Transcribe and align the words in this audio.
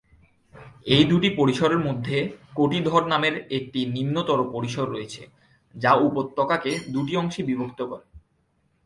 এই 0.85 1.03
দুটি 1.03 1.29
পরিসরের 1.35 1.79
মধ্যে 1.79 2.17
কোটি 2.55 2.79
ধর 2.85 3.03
নামে 3.07 3.29
একটি 3.57 3.79
নিম্নতর 3.87 4.39
পরিসর 4.53 4.85
রয়েছে 4.89 5.21
যা 5.75 5.91
উপত্যকাকে 6.07 6.71
দুটি 6.89 7.13
অংশে 7.17 7.41
বিভক্ত 7.43 7.79
করে। 7.91 8.05